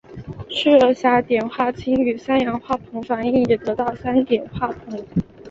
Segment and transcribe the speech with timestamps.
[0.49, 4.99] 赤热下碘化氢与三氯化硼反应也得到三碘化硼。